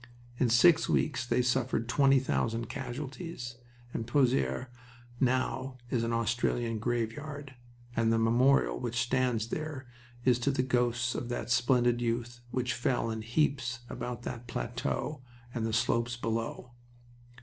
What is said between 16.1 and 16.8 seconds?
below.